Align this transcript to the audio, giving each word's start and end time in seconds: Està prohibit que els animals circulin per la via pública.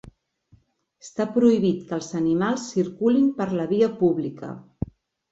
Està 1.01 1.25
prohibit 1.33 1.83
que 1.89 1.93
els 1.97 2.07
animals 2.19 2.63
circulin 2.77 3.27
per 3.41 3.47
la 3.59 3.67
via 3.75 3.91
pública. 4.01 4.51